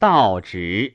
[0.00, 0.94] 道直。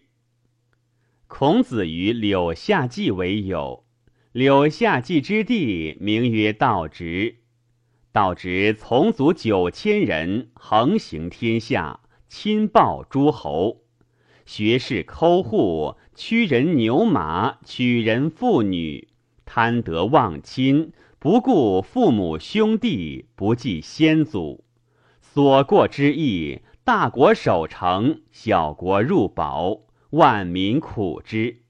[1.28, 3.86] 孔子与柳下季为友，
[4.32, 7.36] 柳下季之地名曰道直。
[8.12, 13.84] 道直从族九千人，横行天下，亲报诸侯，
[14.48, 19.10] 学士抠户，屈人牛马，取人妇女，
[19.46, 24.64] 贪得忘亲，不顾父母兄弟，不计先祖，
[25.22, 29.80] 所过之意，大国守城，小国入保，
[30.12, 31.64] 万民苦之。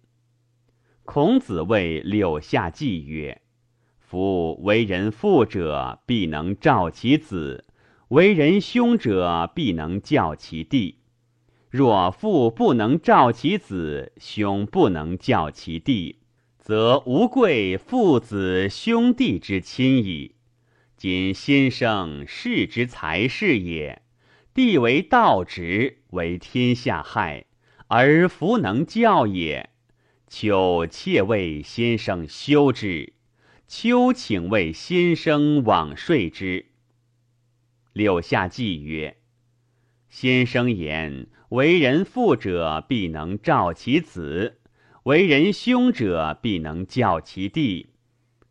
[1.06, 3.42] 孔子谓柳下季曰。
[3.98, 7.64] 夫为人父者，必能召其子；
[8.10, 11.00] 为人兄者，必能教其弟。
[11.70, 16.20] 若父不能召其子，兄不能教其弟，
[16.60, 20.36] 则无贵父子兄弟之亲矣。
[20.98, 24.02] 今先生世之才是也，
[24.56, 27.44] 地为道直，为天下害，
[27.88, 29.70] 而弗能教也。
[30.30, 33.12] 求妾为先生修之。
[33.68, 36.68] 秋请为先生往睡之。
[37.92, 39.18] 柳下季曰
[40.08, 44.62] ：“先生言，为人父者必能照其子，
[45.04, 47.90] 为人兄者必能教其弟。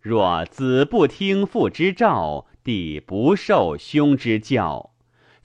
[0.02, 4.93] 若子不听父之召，弟不受兄之教，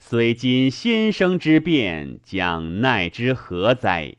[0.02, 4.16] 虽今先生之变，将奈之何哉？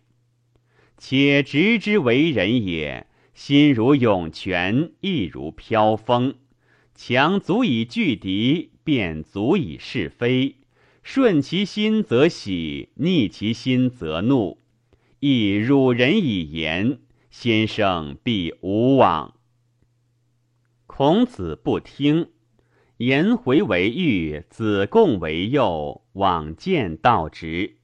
[0.97, 6.35] 且直之为人也。”心如涌泉，意如飘风。
[6.93, 10.57] 强足以拒敌，便足以是非。
[11.01, 14.59] 顺其心则喜，逆其心则怒。
[15.19, 16.99] 亦辱人以言，
[17.31, 19.33] 先生必无往。
[20.85, 22.29] 孔子不听，
[23.01, 27.77] 颜回为御，子贡为右，往见道直。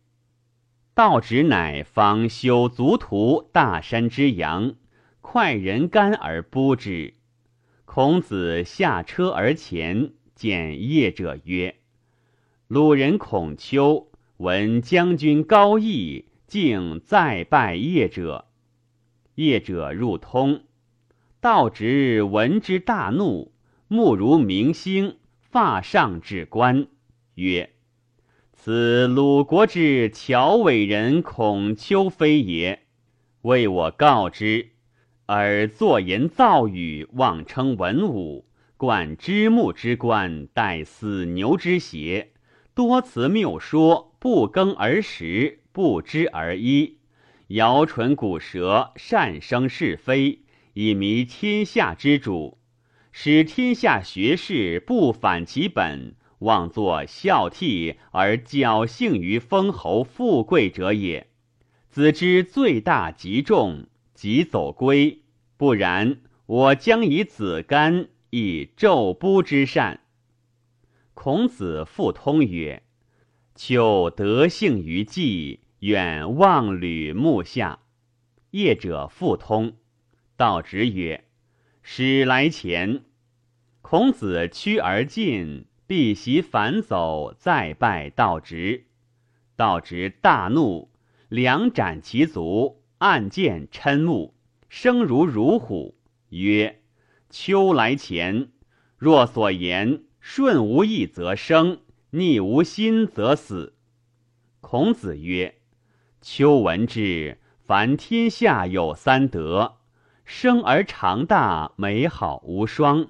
[0.94, 4.76] 道直乃方修足图大山之阳。
[5.22, 7.16] 快人干而不之。
[7.86, 11.78] 孔子下车而前，见业者曰
[12.70, 18.46] ：“鲁人孔丘闻将军高义，竟再拜业者。
[19.34, 20.62] 业者入通，
[21.42, 23.52] 道直闻之大怒，
[23.88, 26.88] 目如明星，发上至冠，
[27.36, 27.72] 曰
[28.52, 32.84] ：‘此鲁国之乔伟人孔丘非也？
[33.44, 34.72] 为我告之。’”
[35.30, 38.46] 而作言造语，妄称文武，
[38.78, 42.32] 冠之木之冠，戴死牛之鞋，
[42.74, 47.00] 多辞谬说，不耕而食，不知而衣，
[47.48, 50.44] 摇唇鼓舌，善生是非，
[50.74, 52.57] 以迷天下之主，
[53.20, 61.26] 使天下学士不反其本，妄作孝悌而侥幸于封侯富贵者也。
[61.90, 63.88] 子之罪大极重。
[64.14, 65.24] 即走归，
[65.58, 70.02] 不然，我将以子干以昼卜之善。
[71.16, 72.84] 孔子复通曰
[73.56, 77.80] ：“求德性于季，远望吕木下。”
[78.52, 79.74] 业者复通，
[80.36, 81.26] 道直曰
[81.82, 83.02] ：“使来前。”
[83.90, 88.88] 孔子趋而进，避席反走，再拜道直。
[89.56, 90.92] 道直大怒，
[91.30, 92.84] 两斩其足。
[92.98, 94.34] 暗见嗔目，
[94.68, 95.96] 声如如虎，
[96.32, 96.82] 曰
[97.32, 98.50] ：“秋来前，
[98.98, 103.78] 若所言顺无义则生，逆无心则死。”
[104.60, 105.56] 孔子曰
[106.22, 109.78] ：“秋闻之，凡天下有三德：
[110.26, 113.06] 生而长大，美好无双；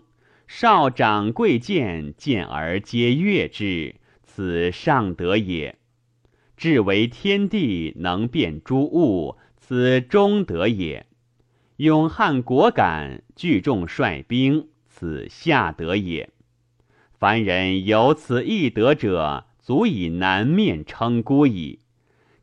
[0.48, 5.78] 少长贵贱，见而皆悦之，此上德也。
[6.56, 11.08] 至为天地，能变诸物。”此中德也，
[11.76, 16.30] 勇悍果敢，聚众率兵，此下德也。
[17.12, 21.80] 凡人有此一德者，足以南面称孤矣。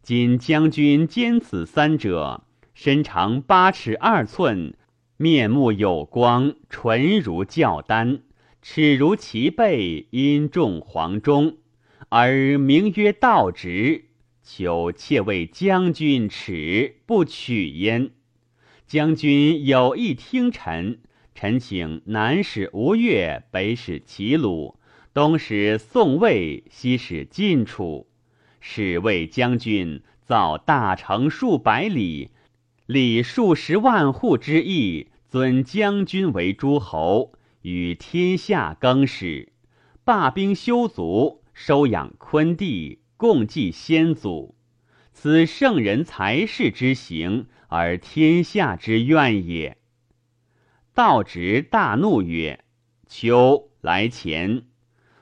[0.02, 2.44] 今将军兼此三者，
[2.74, 4.74] 身长八尺二寸，
[5.16, 8.22] 面目有光，唇如教丹，
[8.60, 11.58] 齿如齐背，音重黄钟，
[12.08, 14.06] 而名曰道直。
[14.42, 18.10] 求妾为将军耻，不取焉。
[18.88, 20.98] 将军有意听臣，
[21.32, 24.80] 臣请南使吴越，北使齐鲁，
[25.14, 28.08] 东使宋魏，西使晋楚，
[28.60, 32.30] 使为将军造大城数百里，
[32.86, 37.32] 礼数十万户之邑，尊将军为诸侯，
[37.62, 39.52] 与天下更始，
[40.04, 43.00] 罢兵修族，收养昆弟。
[43.16, 44.54] 共祭先祖，
[45.12, 49.78] 此圣人才士之行，而天下之怨也。
[50.92, 52.64] 道直大怒曰
[53.08, 54.64] ：“秋来前，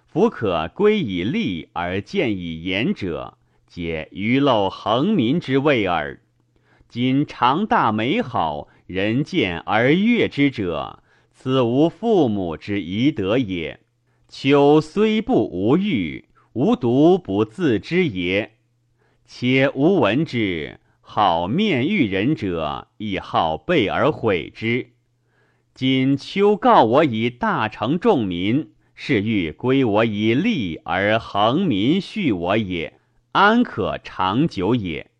[0.06, 3.38] 夫可归以利而见以言者，
[3.68, 6.22] 皆愚陋横民之谓耳。
[6.92, 13.80] 今长大美好，人见而悦之者，此无父母之遗德也。
[14.28, 18.58] 秋虽不无欲，无独不自知也。
[19.24, 24.90] 且吾闻之，好面遇人者，亦好备而毁之。”
[25.72, 33.00] 今秋告我以大成众民，是欲归我以利而恒民恤我也，
[33.32, 35.11] 安可长久也？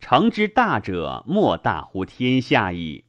[0.00, 3.04] 成之大者，莫大乎天下矣。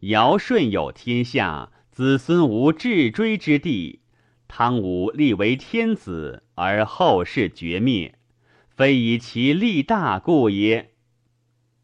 [0.00, 4.00] 尧舜有天下，子孙无至追之地。
[4.48, 8.14] 汤武立为天子，而后世绝灭，
[8.68, 10.90] 非以其力大故也。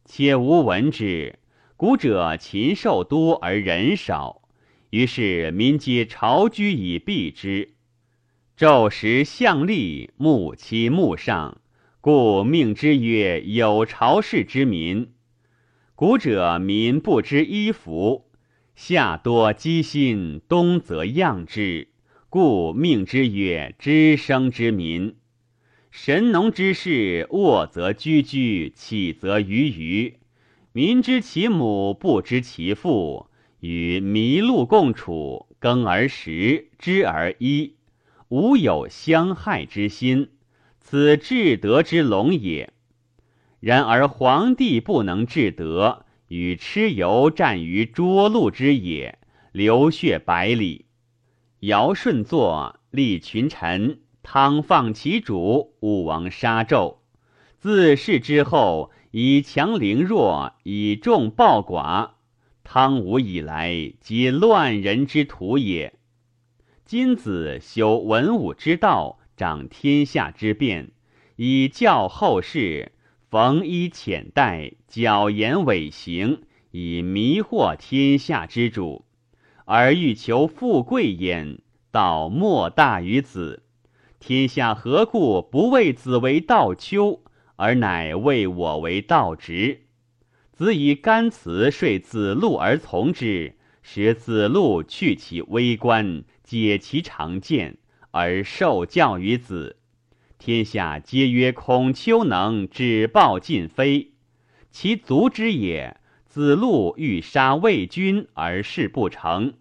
[0.05, 1.39] 且吾闻之。
[1.77, 4.49] 古者禽兽多而人少，
[4.89, 7.75] 于是民皆巢居以避之。
[8.57, 11.61] 昼时向立，暮期暮上，
[12.09, 15.09] 故命之曰有朝氏之民。
[15.97, 18.31] 古者民不知衣服，
[18.77, 21.89] 夏多积薪，冬则样之，
[22.31, 25.17] 故命之曰知生之民。
[25.91, 30.15] 神农之事，卧则居居，起则鱼鱼。
[30.71, 33.27] 民知其母，不知其父，
[33.59, 37.75] 与麋鹿共处，耕而食，织而衣，
[38.29, 40.29] 无有相害之心，
[40.89, 42.73] 此至德之隆也。
[43.59, 49.19] 然而皇帝不能至德，与蚩尤战于涿鹿之野，
[49.51, 50.87] 流血百里。
[51.59, 56.99] 尧舜作，立群臣，汤放其主，武王杀纣。
[57.59, 58.93] 自是之后。
[59.11, 62.11] 以强凌弱，以众暴寡。
[62.63, 65.95] 汤武以来，皆乱人之徒也。
[66.85, 70.91] 今子修文武之道，掌天下之变，
[71.37, 72.93] 以教后世；
[73.29, 79.05] 缝衣浅带，矫言伪行，以迷惑天下之主，
[79.67, 81.59] 而欲求富贵焉。
[81.93, 83.63] 道莫大于子，
[84.19, 87.23] 天下何故不为子为道丘？
[87.57, 89.87] 而乃谓我为道直，
[90.53, 97.79] 子以干辞说子路而从之，使子路去其微观，解其常见，
[98.17, 99.77] 而受教于子。
[100.39, 104.13] 天下皆曰孔丘能止暴尽非，
[104.71, 105.99] 其足之也。
[106.25, 109.53] 子路欲杀魏军而事不成，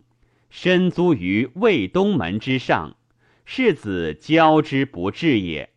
[0.49, 2.95] 身租于魏东门之上，
[3.43, 5.71] 是子教之不至也。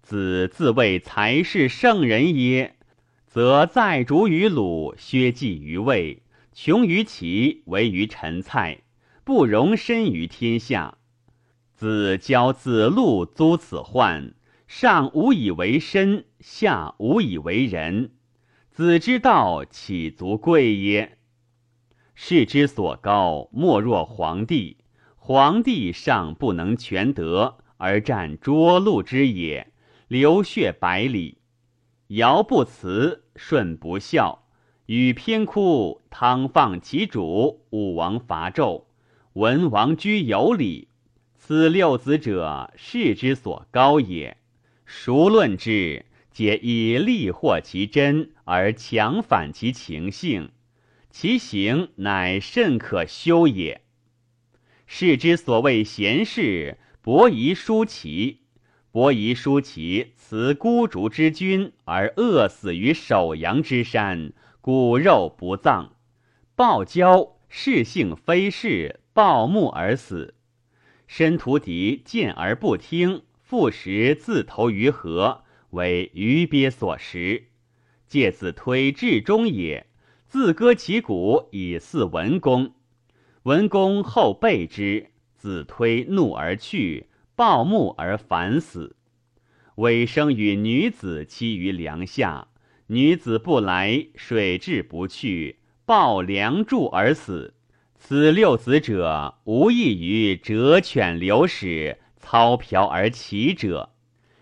[0.00, 2.76] 子自谓才是圣人耶？
[3.26, 6.22] 则在逐于鲁，削迹于魏，
[6.54, 8.78] 穷于齐，为于陈蔡，
[9.24, 10.96] 不容身于天下。
[11.78, 14.34] 子教子路租此患，
[14.66, 18.14] 上无以为身，下无以为人。
[18.68, 21.18] 子之道岂足贵耶？
[22.16, 24.78] 世之所高，莫若皇帝。
[25.14, 29.72] 皇帝尚不能全德，而占涿鹿之野。
[30.08, 31.38] 流血百里，
[32.08, 34.48] 尧不辞，舜不孝，
[34.86, 38.86] 禹偏哭，汤放其主，武王伐纣，
[39.34, 40.87] 文王居有礼。
[41.40, 44.36] 此六子者，世之所高也。
[44.84, 50.50] 孰论之，皆以利获其真，而强反其情性，
[51.10, 53.80] 其行乃甚可修也。
[54.86, 58.40] 世之所谓贤士，伯夷叔齐。
[58.90, 65.94] 伯夷叔齐辞孤竹之君而饿死于首阳之山，骨肉不葬。
[66.56, 70.34] 暴交是性非是，暴木而死。
[71.08, 77.48] 申屠狄见而不听，复食自投于河，为鱼鳖所食。
[78.06, 79.88] 介子推至忠也，
[80.28, 82.74] 自割其骨以祀文公。
[83.42, 87.08] 文公后备之，子推怒而去。
[87.34, 88.96] 暴木而反死，
[89.76, 92.48] 尾生与女子栖于梁下，
[92.88, 97.54] 女子不来，水至不去，抱梁柱而死。
[98.08, 103.90] 此六子者，无异于折犬流矢、操瓢而起者，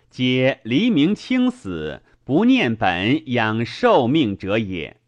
[0.08, 4.98] 皆黎明轻死，不念本，养寿命者也。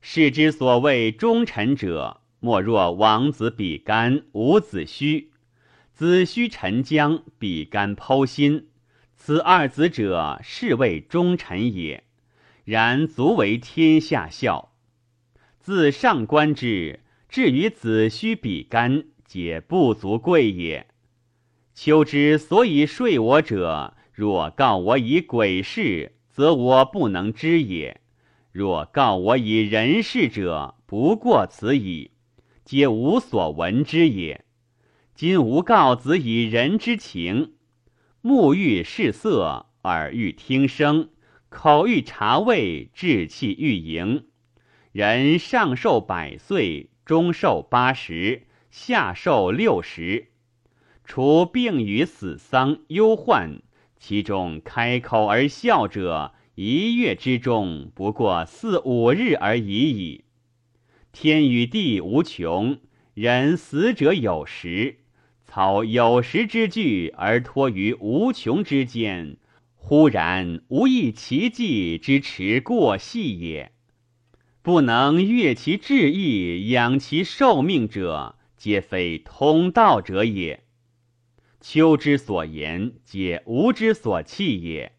[0.00, 5.28] 世之所谓忠臣者，莫若王子比干、伍子胥。
[5.92, 8.64] 子胥沉江，比干剖心；
[9.14, 12.02] 此二子者，是谓忠臣也。
[12.64, 14.72] 然足为天下笑。
[15.60, 16.98] 自上观之，
[17.32, 20.86] 至于子虚比干，皆不足贵也。
[21.72, 27.96] 秋之所以睡我者，若告我以鬼事，则我不能知也；
[28.52, 32.10] 若告我以人事者，不过此矣，
[32.66, 34.44] 皆无所闻之也。
[35.14, 37.54] 今吾告子以人之情，
[38.20, 41.08] 目欲视色，耳欲听声，
[41.48, 44.26] 口欲察味，志气欲盈。
[44.92, 50.28] 人上寿百岁，中寿八十，下寿六十。
[51.04, 53.60] 除病与死丧忧患，
[53.98, 60.24] 其中开口而笑者，一月之中不过四五日而已矣。
[61.12, 62.78] 天与地无穷，
[63.12, 65.00] 人死者有时。
[65.44, 69.36] 操有时之聚而托于无穷之间，
[69.74, 73.71] 忽然无益其计之持过隙也。
[74.62, 80.62] 不能悦其志意，养其寿命者，皆非通道者也。
[81.60, 84.92] 秋之所言，皆吾之所弃也。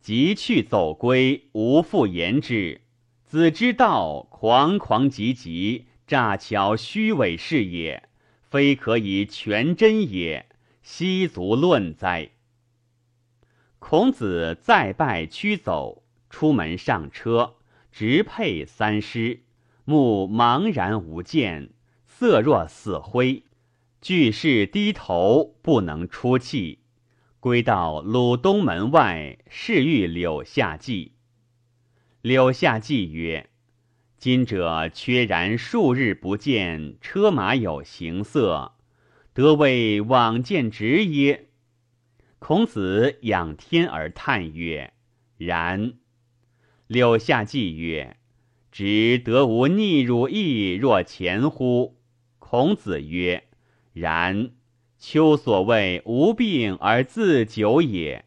[0.00, 2.82] 即去走归，无复言之。
[3.24, 8.08] 子之道，狂狂急急，诈巧虚伪是也。
[8.40, 10.46] 非可以全真也，
[10.80, 12.30] 奚足论哉？
[13.80, 17.55] 孔子再拜屈走，出门上车，
[17.98, 19.40] 直佩三师，
[19.86, 21.70] 目茫然无见，
[22.04, 23.44] 色若死灰，
[24.02, 26.80] 俱是低头，不能出气。
[27.40, 31.12] 归到鲁东门外，侍遇柳下季。
[32.20, 33.48] 柳下季曰。
[34.18, 38.72] 今者缺然数日不见，车马有行色，
[39.32, 41.48] 得为往见直耶？
[42.38, 44.92] 孔子仰天而叹曰
[45.38, 45.94] ：“然。”
[46.86, 48.16] 柳下季曰
[48.70, 51.98] ：“直得无逆汝意若前乎？”
[52.38, 53.48] 孔子曰
[53.92, 54.52] ：“然。
[54.98, 58.24] 秋所谓无病而自久也，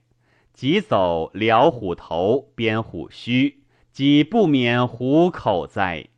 [0.54, 3.58] 即走辽虎头，鞭虎须。”
[3.92, 6.10] 己不免虎口哉？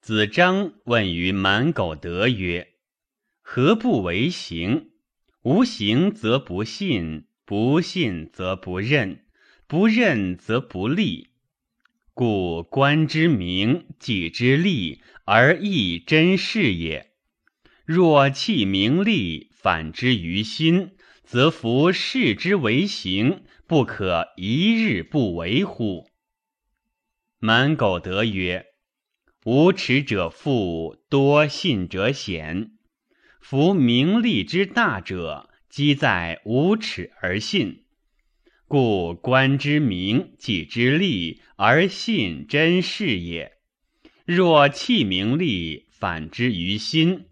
[0.00, 2.74] 子张问于满苟得曰
[3.42, 4.92] ：“何不为行？
[5.42, 9.23] 无行则不信，不信则不任，
[9.74, 11.30] 不任则不立。
[12.12, 17.10] 故官之名，己之利，而亦真事也。
[17.84, 20.92] 若弃名利，反之于心，
[21.24, 26.08] 则夫视之为行。”不可一日不为乎？
[27.40, 28.66] 满苟得曰
[29.44, 32.70] ：“无耻者富，多信者显。
[33.40, 37.83] 夫名利之大者，积在无耻而信。
[38.66, 43.52] 故官之名，己之利，而信真事也。
[44.24, 47.26] 若弃名利，反之于心，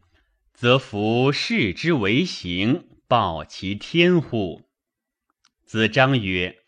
[0.53, 4.63] 则夫视之为行，报其天乎？”
[5.65, 6.59] 子张曰：“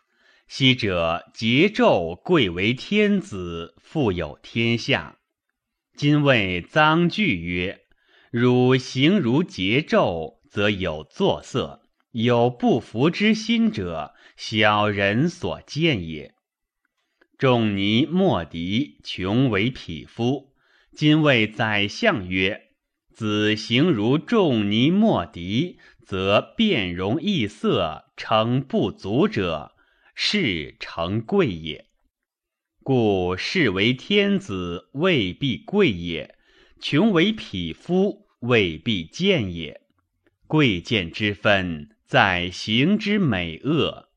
[0.49, 5.19] 昔者桀纣贵为天子，富有天下。
[5.95, 7.83] 今谓臧句曰
[8.33, 11.84] ：‘汝行如桀纣，则有作色，
[12.15, 16.35] 有不服之心者，小人所见也。’
[17.37, 20.55] 仲尼莫迪穷为匹夫。
[20.93, 22.69] 今谓宰相曰
[23.13, 29.73] ：‘子行如仲尼莫迪。’”则变容易色，成不足者，
[30.15, 31.87] 是成贵也。
[32.83, 36.35] 故士为天子，未必贵也；
[36.79, 39.81] 穷为匹夫，未必贱也。
[40.47, 44.09] 贵贱之分，在行之美恶。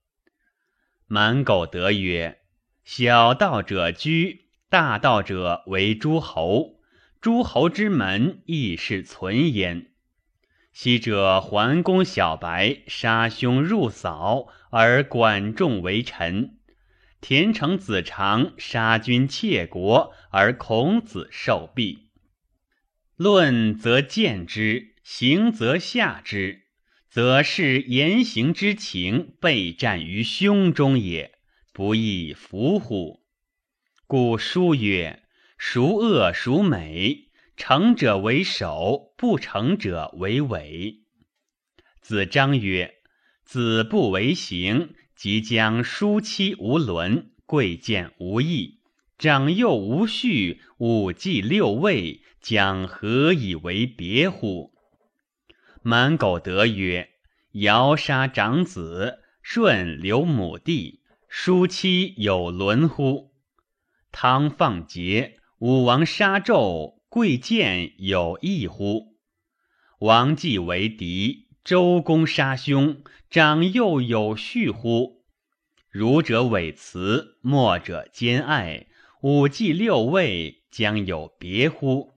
[1.08, 2.42] 满苟得曰
[2.86, 6.80] ：“小道者居，大道者为诸侯。
[7.20, 9.88] 诸侯之门，亦是存焉。”
[10.72, 16.52] 昔者桓公小白杀兄入嫂，而管仲为臣；
[17.20, 22.10] 田成子长杀君窃国，而孔子受弊。
[23.16, 26.67] 论则见之，行则下之，
[27.18, 31.32] 则是言行之情备战于胸中也，
[31.74, 33.22] 不亦服乎？
[34.06, 35.24] 故书曰
[35.58, 40.98] ：“孰恶孰美？”成者为首，不成者为尾。
[42.02, 42.94] 子张曰
[43.44, 48.82] ：“子不为行，即将叔妻无伦，贵贱无义，
[49.18, 54.76] 长幼无序，五季六位，将何以为别乎？”
[55.90, 57.12] 满苟得曰
[57.64, 63.32] ：“尧杀长子，舜留母弟，叔妻有伦乎？
[64.12, 69.16] 汤放桀，武王杀纣，贵贱有异乎？
[70.00, 75.24] 王继为敌，周公杀兄，长幼有序乎？
[75.90, 78.88] 儒者伪辞，墨者兼爱，
[79.22, 82.17] 五季六位，将有别乎？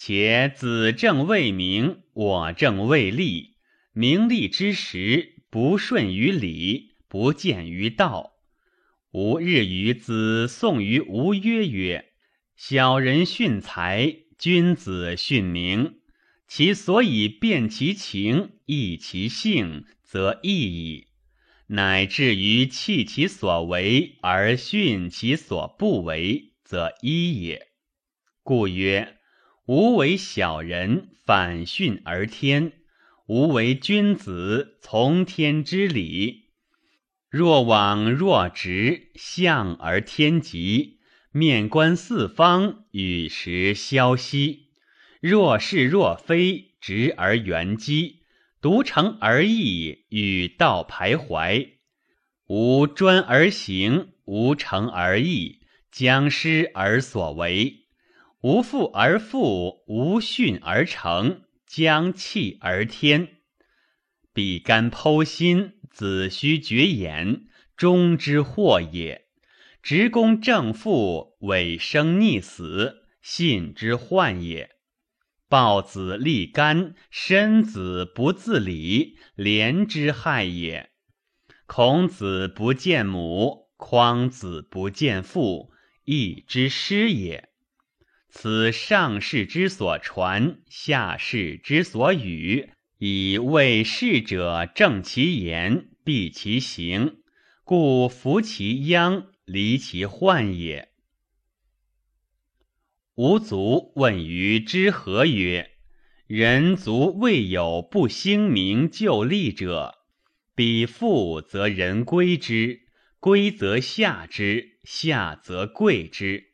[0.00, 3.56] 且子正未明，我正未立。
[3.92, 8.34] 名利之时，不顺于礼，不见于道。
[9.10, 12.12] 吾日与子送于吴曰：“曰
[12.54, 15.96] 小人训才，君子训名。
[16.46, 21.08] 其所以辨其情，异其性，则异矣。
[21.66, 27.66] 乃至于弃其所为而训其所不为，则一也。
[28.44, 29.16] 故曰。”
[29.68, 32.70] 吾为小人，反训而天；
[33.26, 36.44] 吾为君子，从天之理。
[37.28, 40.96] 若往若直，向而天极；
[41.32, 44.70] 面观四方，与时消息。
[45.20, 48.22] 若是若非，直而圆机；
[48.62, 51.72] 独成而异，与道徘徊。
[52.46, 55.60] 无专而行，无成而异，
[55.92, 57.87] 将失而所为。
[58.40, 63.28] 无父而父，无训而成，将弃而天。
[64.32, 69.26] 比干剖心，子虚绝眼，终之祸也。
[69.82, 74.70] 直公正父，委生逆死，信之患也。
[75.48, 80.90] 抱子立干，身子不自理，连之害也。
[81.66, 85.72] 孔子不见母，匡子不见父，
[86.04, 87.47] 义之师也。
[88.40, 97.16] 此上士之所传，下士之所语，以为士者正其言，避其行，
[97.64, 100.92] 故服其殃，离其患也。
[103.16, 105.72] 吾卒问于之何曰
[106.28, 109.96] ：“人卒未有不兴名就利者，
[110.54, 112.82] 彼富则人归之，
[113.18, 116.44] 归则下之，下则贵之。”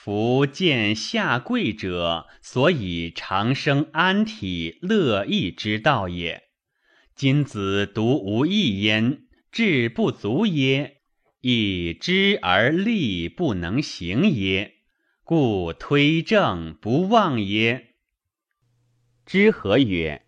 [0.00, 6.44] 夫见下贵者，所以长生安体乐义之道也。
[7.16, 10.98] 今子独无益焉，志不足耶？
[11.40, 14.74] 以知而力不能行耶？
[15.24, 17.96] 故推正不忘耶？
[19.26, 20.22] 知何曰：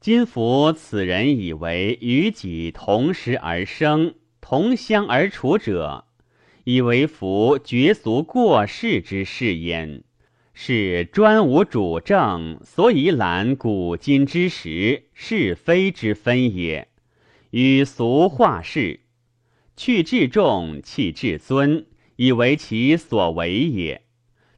[0.00, 6.08] 今夫此人以为与己同时而生，同乡而处者。
[6.72, 10.04] 以为夫绝俗过世之事焉，
[10.54, 16.86] 是专无主政，所以览古今之时是非之分也。
[17.50, 19.00] 与俗化事，
[19.76, 24.02] 去至重，弃至尊，以为其所为也。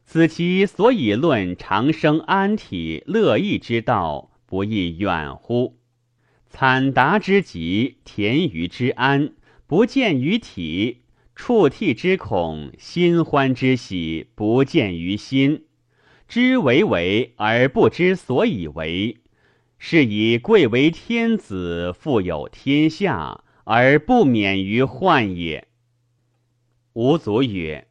[0.04, 5.78] 此其所以论长生安体乐义之道，不亦远乎？
[6.50, 9.32] 惨达之极，田于之安，
[9.66, 10.98] 不见于体。
[11.34, 15.62] 触涕之恐，心欢之喜，不见于心；
[16.28, 19.18] 知为为而不知所以为，
[19.78, 25.66] 是以贵为天子，富有天下，而不免于患也。
[26.92, 27.88] 吾祖曰：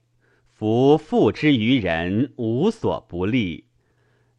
[0.53, 3.65] 夫富之于人，无所不利；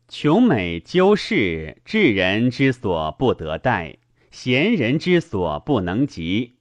[0.09, 3.97] 穷美究是，智人之所不得待，
[4.31, 6.52] 贤人之所不能及。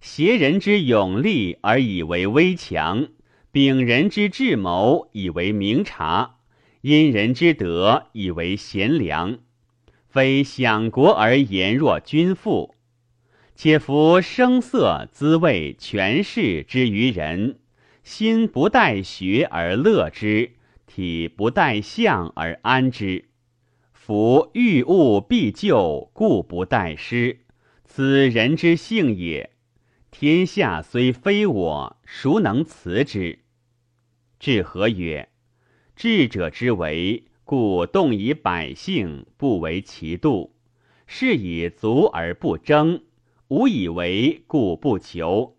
[0.00, 3.08] 挟人之勇力而以为威强，
[3.50, 6.36] 秉人之智谋以为明察，
[6.82, 9.38] 因人之德以为贤良，
[10.08, 12.74] 非享国而言若君父。
[13.56, 17.58] 且夫声色滋味权势之于人，
[18.04, 20.52] 心不待学而乐之，
[20.86, 23.24] 体不待相而安之。
[23.92, 27.40] 夫欲物必就，故不待失，
[27.84, 29.50] 此人之性也。
[30.20, 33.38] 天下虽非我，孰能辞之？
[34.40, 35.28] 至何曰：
[35.94, 40.56] 智者之为，故动以百姓，不为其度；
[41.06, 43.04] 是以足而不争，
[43.46, 45.54] 无以为，故不求；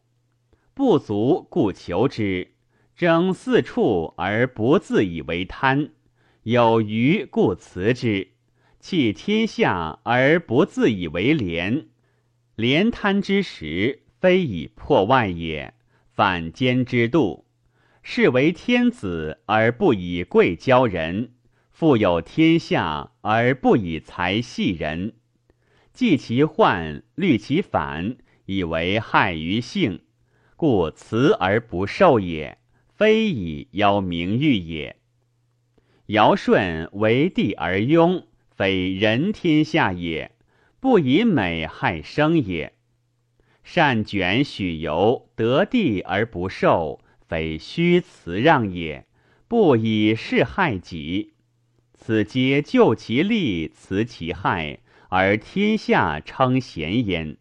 [0.73, 2.49] 不足，故求之；
[2.97, 5.91] 争四处而不自以为贪，
[6.43, 8.31] 有余故辞之；
[8.81, 11.87] 弃天下而不自以为廉，
[12.57, 14.03] 廉贪之时。
[14.19, 15.73] 非以破外也，
[16.13, 17.45] 反间之度，
[18.03, 21.31] 是为天子而不以贵骄人，
[21.71, 25.13] 富有天下而不以财系人。
[25.93, 30.01] 济其患，虑其反，以为害于性，
[30.57, 32.57] 故辞而不受也，
[32.93, 34.97] 非以邀名誉也。
[36.07, 40.31] 尧舜为帝而庸，非人天下也，
[40.81, 42.73] 不以美害生也。
[43.63, 49.05] 善卷许由，得地而不受，非虚辞让也，
[49.47, 51.33] 不以是害己。
[51.93, 57.37] 此皆救其利，辞其害，而天下称贤焉，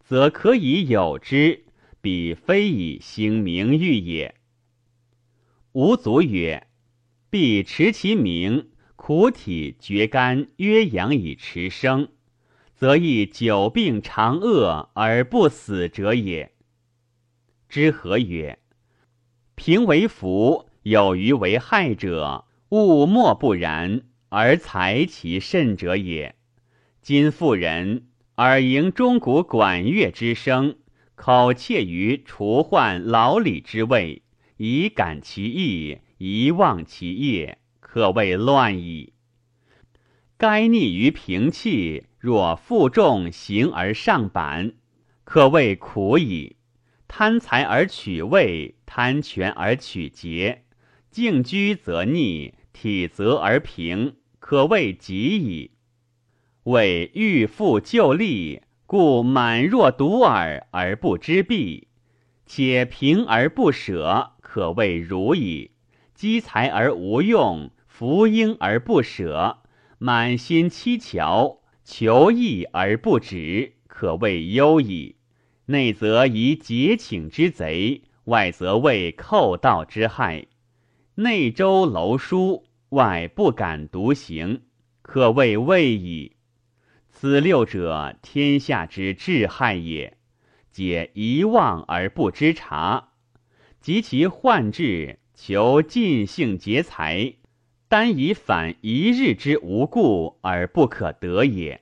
[0.00, 1.64] 则可以有之。
[2.00, 4.36] 彼非以兴名誉也。
[5.72, 6.68] 吾祖曰：
[7.28, 12.08] 必持其名，苦体绝肝，曰阳以持生。
[12.78, 16.52] 则亦久病长恶而不死者也。
[17.68, 18.60] 知何曰？
[19.56, 26.36] 平为福，有余为害者，物莫不然，而才其甚者也。
[27.02, 30.76] 今妇人耳迎钟鼓管乐之声，
[31.16, 34.22] 口切于除患老李之位，
[34.56, 39.14] 以感其意，以忘其业，可谓乱矣。
[40.38, 42.04] 该逆于平气。
[42.20, 44.72] 若负重行而上板，
[45.24, 46.56] 可谓苦矣；
[47.06, 50.64] 贪财而取位，贪权而取节，
[51.10, 55.72] 静居则逆，体则而平，可谓极矣。
[56.64, 61.86] 为欲复就利，故满若独耳而不知弊；
[62.46, 65.70] 且平而不舍，可谓如矣。
[66.14, 69.58] 积财而无用，福婴而不舍，
[69.98, 71.60] 满心七巧。
[71.90, 75.16] 求义而不止，可谓忧矣。
[75.64, 80.48] 内则以结请之贼，外则为寇盗之害。
[81.14, 84.64] 内周楼书，外不敢独行，
[85.00, 86.36] 可谓畏矣。
[87.08, 90.18] 此六者，天下之至害也。
[90.70, 93.12] 皆遗忘而不知察，
[93.80, 97.36] 及其患至，求尽兴劫财。
[97.88, 101.80] 单以反一日之无故而不可得也，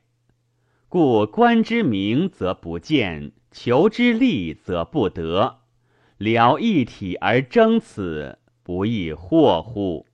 [0.88, 5.58] 故观之明则不见，求之利则不得，
[6.16, 10.05] 聊一体而争此，不亦惑乎？